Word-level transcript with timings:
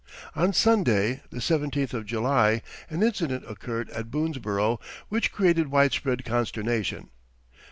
On 0.35 0.51
Sunday, 0.51 1.21
the 1.29 1.39
seventeenth 1.39 1.93
of 1.93 2.07
July, 2.07 2.63
an 2.89 3.03
incident 3.03 3.43
occurred 3.47 3.87
at 3.91 4.09
Boonesborough 4.09 4.79
which 5.09 5.31
created 5.31 5.67
wide 5.69 5.93
spread 5.93 6.25
consternation. 6.25 7.09